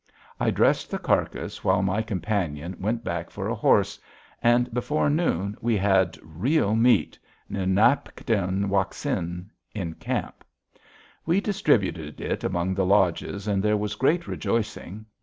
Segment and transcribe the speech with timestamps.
[0.39, 3.99] I dressed the carcass while my companion went back for a horse,
[4.41, 10.43] and before noon we had real meat ni tap´ i wak sin in camp.
[11.23, 15.05] We distributed it among the lodges, and there was great rejoicing.